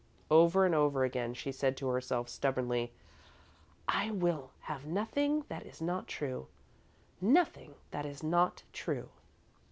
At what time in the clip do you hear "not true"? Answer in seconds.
5.79-6.47, 8.23-9.09